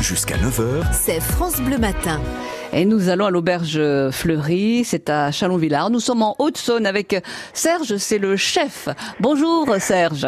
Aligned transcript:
Jusqu'à 0.00 0.36
9h, 0.36 0.82
C'est 0.92 1.20
France 1.20 1.60
Bleu 1.60 1.76
Matin. 1.78 2.20
Et 2.72 2.84
nous 2.84 3.08
allons 3.08 3.26
à 3.26 3.30
l'auberge 3.30 3.80
Fleury, 4.10 4.82
c'est 4.84 5.10
à 5.10 5.30
Chalon-Villard. 5.30 5.90
Nous 5.90 6.00
sommes 6.00 6.22
en 6.22 6.34
Haute-Saône 6.38 6.86
avec 6.86 7.16
Serge, 7.52 7.96
c'est 7.96 8.18
le 8.18 8.36
chef. 8.36 8.88
Bonjour 9.20 9.74
Serge. 9.78 10.26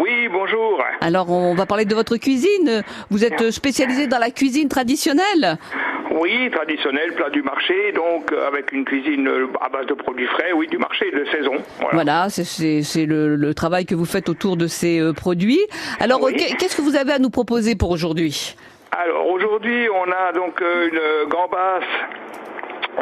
Oui, 0.00 0.28
bonjour. 0.32 0.82
Alors 1.00 1.30
on 1.30 1.54
va 1.54 1.66
parler 1.66 1.84
de 1.84 1.94
votre 1.94 2.16
cuisine. 2.16 2.82
Vous 3.10 3.24
êtes 3.24 3.50
spécialisé 3.50 4.06
dans 4.06 4.18
la 4.18 4.30
cuisine 4.30 4.68
traditionnelle? 4.68 5.56
Oui, 6.20 6.50
traditionnel, 6.52 7.12
plat 7.14 7.30
du 7.30 7.42
marché, 7.42 7.74
donc 7.94 8.30
euh, 8.32 8.46
avec 8.46 8.70
une 8.72 8.84
cuisine 8.84 9.26
euh, 9.26 9.46
à 9.60 9.68
base 9.68 9.86
de 9.86 9.94
produits 9.94 10.26
frais, 10.26 10.52
oui, 10.56 10.68
du 10.68 10.78
marché, 10.78 11.06
de 11.10 11.24
saison. 11.24 11.54
Voilà. 11.80 11.94
Voilà, 11.94 12.26
c'est- 12.30 13.04
le, 13.06 13.34
le 13.34 13.54
travail 13.54 13.84
que 13.84 13.96
vous 13.96 14.04
faites 14.04 14.28
autour 14.28 14.56
de 14.56 14.68
ces 14.68 15.00
euh, 15.00 15.12
produits. 15.12 15.60
Alors 15.98 16.22
Oui. 16.22 16.32
euh, 16.34 16.54
qu'est-ce 16.56 16.76
que 16.76 16.82
vous 16.82 16.94
avez 16.94 17.12
à 17.12 17.18
nous 17.18 17.30
proposer 17.30 17.74
pour 17.74 17.90
aujourd'hui? 17.90 18.54
Alors 18.96 19.26
aujourd'hui, 19.28 19.88
on 19.90 20.04
a 20.10 20.32
donc 20.32 20.60
euh, 20.62 20.88
une 20.88 21.28
gambasse 21.28 21.82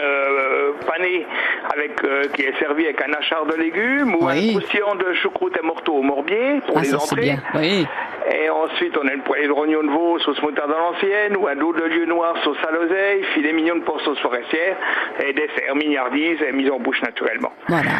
euh, 0.00 0.72
panée 0.86 1.26
avec 1.72 2.02
euh, 2.04 2.22
qui 2.34 2.42
est 2.42 2.58
servie 2.58 2.84
avec 2.86 3.02
un 3.02 3.12
achar 3.12 3.44
de 3.44 3.54
légumes 3.54 4.14
ou 4.14 4.26
Oui. 4.26 4.48
un 4.54 4.58
croustillant 4.58 4.94
de 4.94 5.12
choucroute 5.14 5.54
et 5.62 5.66
morteau 5.66 5.94
au 5.96 6.02
morbier 6.02 6.60
pour 6.66 6.78
Ah 6.78 6.82
les 6.82 6.88
ça 6.88 6.96
entrées. 6.96 7.20
bien. 7.20 7.42
Oui. 7.54 7.86
Et 8.34 8.48
ensuite, 8.48 8.96
on 8.96 9.06
a 9.06 9.12
une 9.12 9.22
poêlée 9.22 9.46
de 9.46 9.52
rognon 9.52 9.82
de 9.82 9.90
veau, 9.90 10.18
sauce 10.20 10.40
moutarde 10.42 10.70
à 10.70 10.78
l'ancienne, 10.78 11.36
ou 11.36 11.46
un 11.48 11.54
dos 11.56 11.72
de 11.72 11.82
lieu 11.82 12.06
noir, 12.06 12.34
sauce 12.44 12.56
à 12.66 12.72
l'oseille, 12.72 13.22
filet 13.34 13.52
mignon 13.52 13.76
de 13.76 13.82
porc, 13.82 14.00
sauce 14.02 14.18
forestière, 14.20 14.76
et 15.22 15.32
dessert, 15.32 15.74
mignardise 15.76 16.38
et 16.40 16.52
mise 16.52 16.70
en 16.70 16.78
bouche 16.78 17.02
naturellement. 17.02 17.52
Voilà. 17.68 17.90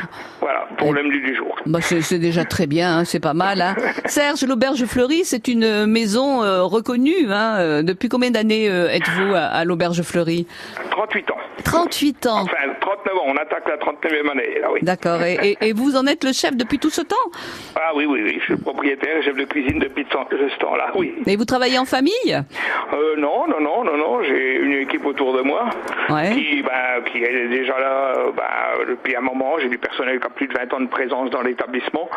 Voilà, 0.40 0.66
pour 0.78 0.92
le 0.94 1.02
menu 1.02 1.20
du 1.20 1.34
jour. 1.36 1.54
Bah, 1.66 1.80
c'est 1.82 2.18
déjà 2.18 2.44
très 2.44 2.66
bien, 2.66 2.98
hein, 2.98 3.04
c'est 3.04 3.20
pas 3.20 3.34
mal. 3.34 3.60
Hein. 3.60 3.74
Serge, 4.06 4.44
l'auberge 4.46 4.84
Fleury, 4.86 5.24
c'est 5.24 5.48
une 5.48 5.86
maison 5.86 6.42
euh, 6.42 6.62
reconnue. 6.62 7.26
Hein. 7.30 7.56
Euh, 7.58 7.82
Depuis 7.82 8.08
combien 8.08 8.30
d'années 8.30 8.68
euh, 8.70 8.88
êtes-vous 8.88 9.34
à, 9.34 9.40
à 9.40 9.64
l'auberge 9.64 10.02
Fleury 10.02 10.46
38 10.90 11.30
ans. 11.30 11.36
38 11.64 12.26
ans. 12.26 12.40
Enfin, 12.42 12.56
39 12.80 13.16
ans, 13.16 13.24
on 13.26 13.36
attaque 13.36 13.68
la 13.68 13.76
39e 13.76 14.30
année, 14.30 14.58
là, 14.60 14.68
oui. 14.72 14.80
D'accord. 14.82 15.22
Et, 15.22 15.34
et- 15.60 15.68
et 15.68 15.72
vous 15.72 15.96
en 15.96 16.06
êtes 16.06 16.24
le 16.24 16.32
chef 16.32 16.56
depuis 16.56 16.78
tout 16.78 16.90
ce 16.90 17.02
temps? 17.02 17.14
Ah 17.76 17.92
oui, 17.94 18.04
oui, 18.06 18.22
oui, 18.24 18.36
je 18.40 18.44
suis 18.44 18.54
le 18.54 18.60
propriétaire 18.60 19.16
et 19.18 19.22
chef 19.22 19.36
de 19.36 19.44
cuisine 19.44 19.78
depuis 19.78 20.04
ce 20.04 20.10
temps- 20.24 20.36
ce 20.52 20.58
temps-là, 20.58 20.90
oui. 20.94 21.14
Et 21.26 21.36
vous 21.36 21.44
travaillez 21.44 21.78
en 21.78 21.84
famille? 21.84 22.12
Euh, 22.28 23.16
non, 23.18 23.46
non, 23.48 23.60
non, 23.60 23.84
non, 23.84 23.96
non, 23.96 24.22
j'ai 24.22 24.56
une 24.56 24.72
équipe 24.74 25.04
autour 25.06 25.36
de 25.36 25.42
moi 25.42 25.64
Ouais. 26.10 26.30
qui, 26.32 26.62
ben, 26.62 27.02
qui 27.10 27.22
est 27.22 27.48
déjà 27.48 27.78
là 27.78 28.14
ben, 28.36 28.84
depuis 28.88 29.14
un 29.16 29.20
moment. 29.20 29.54
J'ai 29.60 29.68
du 29.68 29.78
personnel 29.78 30.18
qui 30.20 30.26
a 30.26 30.30
plus 30.30 30.48
de 30.48 30.54
20 30.54 30.72
ans 30.74 30.80
de 30.80 30.88
présence 30.88 31.30
dans 31.30 31.42
l'établissement. 31.42 32.08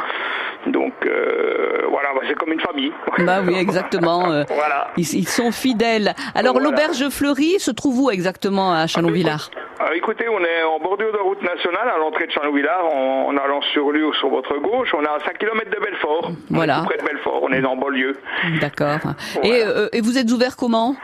Donc, 0.68 0.94
euh, 1.06 1.84
voilà, 1.90 2.10
ben, 2.16 2.22
c'est 2.28 2.36
comme 2.36 2.52
une 2.54 2.60
famille. 2.60 2.92
Bah 3.20 3.40
oui, 3.46 3.56
exactement. 3.60 4.32
euh, 4.32 4.44
Voilà. 4.50 4.88
Ils, 4.98 5.14
ils 5.16 5.28
sont 5.28 5.52
fidèles. 5.52 6.14
Alors 6.34 6.54
Voilà. 6.54 6.70
l'auberge 6.70 7.10
Fleury 7.10 7.60
se 7.60 7.72
trouve 7.72 8.00
où 8.02 8.10
exactement 8.12 8.74
à 8.74 8.88
Chalon-Villard 8.88 9.50
écoutez, 9.94 10.28
on 10.30 10.40
est 10.40 10.64
en 10.64 10.80
bordure 10.80 11.12
de 11.12 11.18
route 11.18 11.42
nationale 11.44 11.90
à 11.94 11.98
l'entrée 11.98 12.28
de 12.28 12.32
Chalon-Villard, 12.32 12.86
en, 12.86 13.28
en 13.28 13.38
allant 13.38 13.62
sur 13.74 13.92
lui 13.92 14.04
ou 14.04 14.14
sur 14.14 14.30
votre 14.30 14.58
gauche. 14.58 14.90
On 14.94 15.04
est 15.04 15.08
à 15.08 15.20
5 15.26 15.38
km 15.38 15.70
de 15.70 15.80
Belfort. 15.80 16.32
Voilà. 16.50 16.84
près 16.86 16.98
de 16.98 17.04
Belfort, 17.04 17.40
on 17.44 17.52
est 17.52 17.62
dans 17.62 17.76
banlieue. 17.76 18.14
D'accord. 18.62 18.98
Voilà. 19.04 19.48
Et, 19.48 19.64
euh, 19.64 19.88
et 19.94 20.02
vous 20.02 20.18
êtes 20.18 20.32
ouvert 20.32 20.56
comment? 20.58 20.96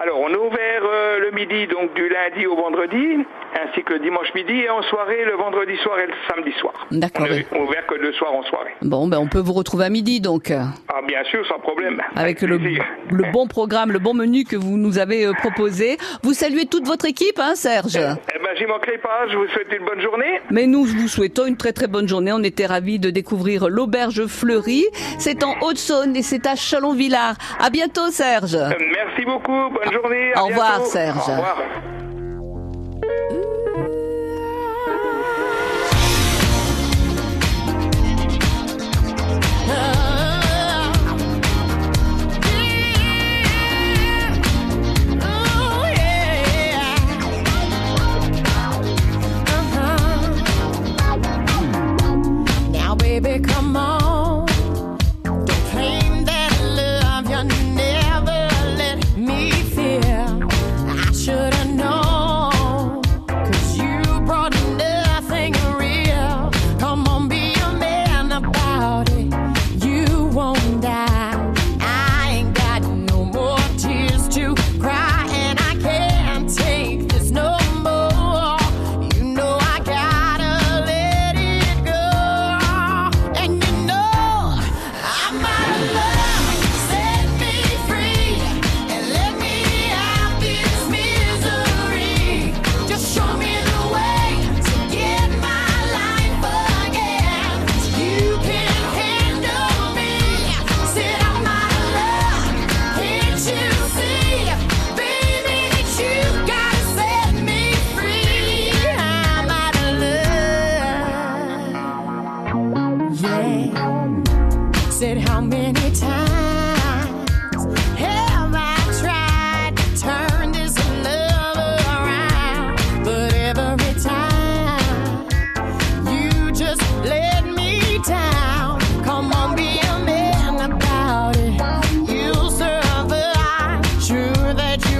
Alors, 0.00 0.20
on 0.20 0.28
est 0.28 0.36
ouvert 0.36 0.82
euh, 0.84 1.18
le 1.18 1.30
midi, 1.32 1.66
donc 1.66 1.94
du 1.94 2.08
lundi 2.08 2.46
au 2.46 2.54
vendredi, 2.54 3.18
ainsi 3.60 3.82
que 3.82 3.94
le 3.94 3.98
dimanche 3.98 4.32
midi, 4.34 4.52
et 4.60 4.70
en 4.70 4.82
soirée 4.82 5.24
le 5.24 5.32
vendredi 5.32 5.76
soir 5.78 5.98
et 5.98 6.06
le 6.06 6.12
samedi 6.28 6.52
soir. 6.60 6.86
D'accord. 6.92 7.26
On 7.28 7.34
est 7.34 7.60
ouvert 7.60 7.84
que 7.86 7.94
le 7.96 8.12
soir 8.12 8.32
en 8.32 8.44
soirée. 8.44 8.70
Bon, 8.82 9.08
ben 9.08 9.18
on 9.18 9.26
peut 9.26 9.40
vous 9.40 9.52
retrouver 9.52 9.86
à 9.86 9.90
midi 9.90 10.20
donc. 10.20 10.52
Bien 11.20 11.28
sûr, 11.30 11.46
sans 11.46 11.58
problème. 11.58 12.00
Avec 12.16 12.40
le, 12.40 12.58
bon 13.30 13.46
programme, 13.46 13.92
le 13.92 13.98
bon 13.98 14.14
menu 14.14 14.44
que 14.44 14.56
vous 14.56 14.78
nous 14.78 14.98
avez 14.98 15.26
euh, 15.26 15.34
proposé. 15.34 15.98
Vous 16.22 16.32
saluez 16.32 16.64
toute 16.64 16.86
votre 16.86 17.04
équipe, 17.04 17.38
hein, 17.38 17.54
Serge? 17.56 17.96
Eh 17.96 18.38
ben, 18.38 18.56
j'y 18.56 18.64
manquerai 18.64 18.96
pas. 18.96 19.26
Je 19.30 19.36
vous 19.36 19.46
souhaite 19.48 19.68
une 19.70 19.84
bonne 19.84 20.00
journée. 20.00 20.40
Mais 20.50 20.64
nous 20.66 20.84
vous 20.84 21.08
souhaitons 21.08 21.44
une 21.44 21.58
très 21.58 21.74
très 21.74 21.88
bonne 21.88 22.08
journée. 22.08 22.32
On 22.32 22.42
était 22.42 22.64
ravis 22.64 22.98
de 22.98 23.10
découvrir 23.10 23.68
l'auberge 23.68 24.24
Fleury. 24.28 24.86
C'est 25.18 25.44
en 25.44 25.56
Haute-Saône 25.60 26.16
et 26.16 26.22
c'est 26.22 26.46
à 26.46 26.56
Chalon-Villard. 26.56 27.34
À 27.58 27.68
bientôt, 27.68 28.08
Serge. 28.10 28.54
Euh, 28.54 28.70
Merci 28.78 29.26
beaucoup. 29.26 29.52
Bonne 29.52 29.92
journée. 29.92 30.32
à 30.34 30.42
Au 30.42 30.46
revoir. 30.46 30.86
Serge. 30.86 31.18
Au 31.18 31.32
revoir. 31.32 31.62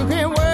You 0.01 0.07
can 0.07 0.29
work 0.31 0.50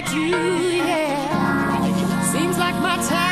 me 0.00 0.08
too, 0.08 0.76
yeah. 0.76 2.22
Seems 2.32 2.58
like 2.58 2.74
my 2.76 2.96
time 3.08 3.27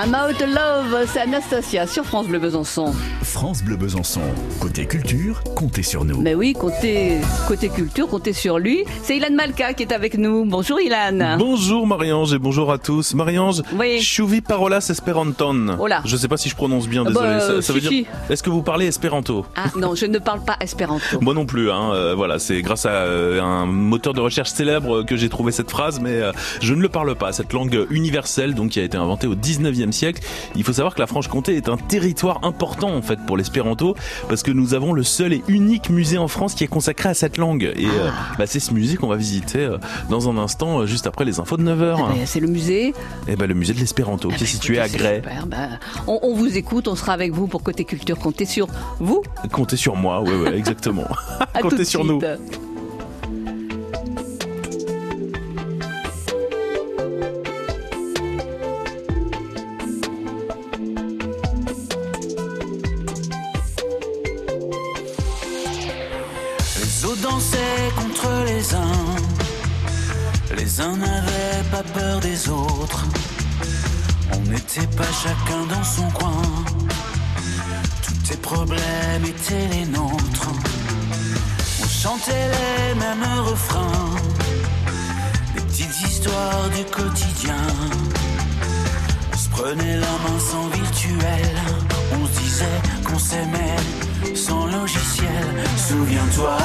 I'm 0.00 0.14
out 0.14 0.40
of 0.40 0.48
love, 0.48 1.06
c'est 1.08 1.22
Anastasia 1.22 1.84
sur 1.88 2.04
France 2.04 2.28
Bleu 2.28 2.38
Besançon. 2.38 2.92
France 3.24 3.64
Bleu 3.64 3.74
Besançon. 3.76 4.20
Côté 4.60 4.86
culture, 4.86 5.42
comptez 5.56 5.82
sur 5.82 6.04
nous. 6.04 6.20
Mais 6.20 6.36
oui, 6.36 6.52
côté, 6.52 7.18
côté 7.48 7.68
culture, 7.68 8.06
comptez 8.06 8.32
sur 8.32 8.60
lui. 8.60 8.84
C'est 9.02 9.16
Ilan 9.16 9.34
Malka 9.34 9.72
qui 9.74 9.82
est 9.82 9.92
avec 9.92 10.16
nous. 10.16 10.44
Bonjour 10.44 10.80
Ilan. 10.80 11.36
Bonjour 11.36 11.84
Marie-Ange 11.84 12.32
et 12.32 12.38
bonjour 12.38 12.70
à 12.70 12.78
tous. 12.78 13.12
Marie-Ange, 13.14 13.62
Oui. 13.76 14.00
Chuvi 14.00 14.40
parolas 14.40 14.86
esperanton. 14.88 15.76
Oh 15.80 15.88
là. 15.88 16.00
Je 16.04 16.16
sais 16.16 16.28
pas 16.28 16.36
si 16.36 16.48
je 16.48 16.54
prononce 16.54 16.86
bien, 16.86 17.02
Ah 17.04 17.08
désolé. 17.08 17.26
bah, 17.30 17.40
ça, 17.40 17.62
ça 17.62 17.72
veut 17.72 17.80
si, 17.80 17.88
dire. 17.88 18.06
si. 18.26 18.32
Est-ce 18.32 18.44
que 18.44 18.50
vous 18.50 18.62
parlez 18.62 18.86
espéranto 18.86 19.46
Ah 19.56 19.64
non, 19.76 19.96
je 19.96 20.06
ne 20.06 20.18
parle 20.20 20.44
pas 20.44 20.56
espéranto. 20.60 21.20
Moi 21.20 21.34
non 21.34 21.44
plus, 21.44 21.72
hein. 21.72 21.90
euh, 21.92 22.14
voilà, 22.14 22.38
c'est 22.38 22.62
grâce 22.62 22.86
à 22.86 22.90
euh, 22.90 23.42
un 23.42 23.66
moteur 23.66 24.14
de 24.14 24.20
recherche 24.20 24.50
célèbre 24.50 25.02
que 25.02 25.16
j'ai 25.16 25.28
trouvé 25.28 25.50
cette 25.50 25.70
phrase, 25.72 25.98
mais 25.98 26.20
euh, 26.22 26.30
je 26.60 26.72
ne 26.72 26.80
le 26.82 26.88
parle 26.88 27.16
pas. 27.16 27.32
Cette 27.32 27.52
langue 27.52 27.84
universelle, 27.90 28.54
donc 28.54 28.70
qui 28.70 28.78
a 28.80 28.84
été 28.84 28.96
inventée 28.96 29.26
au 29.26 29.34
19e 29.34 29.87
siècle. 29.92 30.22
Il 30.56 30.64
faut 30.64 30.72
savoir 30.72 30.94
que 30.94 31.00
la 31.00 31.06
Franche-Comté 31.06 31.56
est 31.56 31.68
un 31.68 31.76
territoire 31.76 32.40
important 32.44 32.90
en 32.94 33.02
fait 33.02 33.18
pour 33.26 33.36
l'espéranto, 33.36 33.94
parce 34.28 34.42
que 34.42 34.50
nous 34.50 34.74
avons 34.74 34.92
le 34.92 35.02
seul 35.02 35.32
et 35.32 35.42
unique 35.48 35.90
musée 35.90 36.18
en 36.18 36.28
France 36.28 36.54
qui 36.54 36.64
est 36.64 36.68
consacré 36.68 37.08
à 37.08 37.14
cette 37.14 37.36
langue. 37.38 37.72
Et 37.76 37.86
euh, 37.86 38.10
bah, 38.38 38.46
c'est 38.46 38.60
ce 38.60 38.72
musée 38.72 38.96
qu'on 38.96 39.08
va 39.08 39.16
visiter 39.16 39.60
euh, 39.60 39.78
dans 40.10 40.28
un 40.28 40.36
instant, 40.38 40.80
euh, 40.80 40.86
juste 40.86 41.06
après 41.06 41.24
les 41.24 41.40
infos 41.40 41.56
de 41.56 41.62
9h. 41.62 41.96
Eh, 42.22 42.26
C'est 42.26 42.40
le 42.40 42.48
musée. 42.48 42.92
Et 43.26 43.36
ben 43.36 43.46
le 43.46 43.54
musée 43.54 43.74
de 43.74 43.80
l'espéranto, 43.80 44.28
qui 44.28 44.44
est 44.44 44.46
situé 44.46 44.78
à 44.78 44.88
Grès. 44.88 45.22
ben, 45.46 45.78
on, 46.06 46.18
on 46.22 46.34
vous 46.34 46.56
écoute, 46.56 46.88
on 46.88 46.96
sera 46.96 47.12
avec 47.12 47.32
vous 47.32 47.46
pour 47.46 47.62
Côté 47.62 47.84
Culture. 47.84 48.18
Comptez 48.18 48.44
sur 48.44 48.66
vous. 48.98 49.22
Comptez 49.52 49.76
sur 49.76 49.96
moi, 49.96 50.20
ouais, 50.22 50.34
ouais, 50.36 50.56
exactement. 50.56 51.06
Comptez 51.60 51.84
sur 51.84 52.04
nous. 52.04 52.20
suite. 52.20 52.60
Uns 70.80 70.96
n'avaient 70.96 71.64
pas 71.70 71.82
peur 71.82 72.20
des 72.20 72.48
autres. 72.48 73.04
On 74.32 74.40
n'était 74.50 74.86
pas 74.96 75.12
chacun 75.22 75.66
dans 75.68 75.84
son 75.84 76.08
coin. 76.10 76.42
Tous 78.02 78.28
tes 78.28 78.36
problèmes 78.36 79.24
étaient 79.24 79.68
les 79.68 79.86
nôtres. 79.86 80.50
On 81.82 81.88
chantait 81.88 82.48
les 82.56 82.94
mêmes 82.94 83.40
refrains. 83.44 84.14
Les 85.54 85.62
petites 85.62 86.00
histoires 86.06 86.68
du 86.76 86.84
quotidien. 86.84 87.66
On 89.32 89.36
se 89.36 89.48
prenait 89.48 89.96
la 89.96 90.14
main 90.24 90.38
sans 90.50 90.68
virtuel. 90.68 91.54
On 92.12 92.26
se 92.26 92.40
disait 92.40 92.80
qu'on 93.04 93.18
s'aimait 93.18 94.36
sans 94.36 94.66
logiciel. 94.66 95.54
Souviens-toi. 95.88 96.58